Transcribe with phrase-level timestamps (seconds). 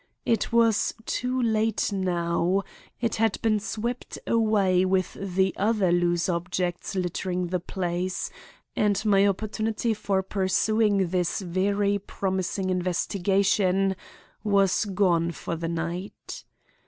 [0.25, 2.63] It was too late now.
[2.99, 8.31] It had been swept away with the other loose objects littering the place,
[8.75, 13.95] and my opportunity for pursuing this very promising investigation
[14.43, 16.45] was gone for the night.